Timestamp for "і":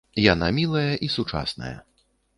1.09-1.11